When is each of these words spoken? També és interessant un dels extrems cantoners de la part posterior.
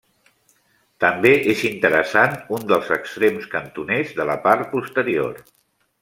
També 1.03 1.33
és 1.53 1.59
interessant 1.69 2.33
un 2.59 2.65
dels 2.71 2.89
extrems 2.97 3.45
cantoners 3.55 4.15
de 4.21 4.27
la 4.31 4.39
part 4.47 4.71
posterior. 4.77 5.43